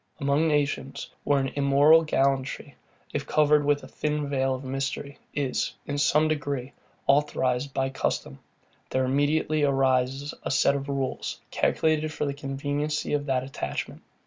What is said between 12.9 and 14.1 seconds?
of that attachment.